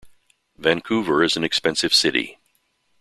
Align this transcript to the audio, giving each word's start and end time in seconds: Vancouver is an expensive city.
Vancouver 0.57 1.21
is 1.21 1.37
an 1.37 1.43
expensive 1.43 1.93
city. 1.93 2.39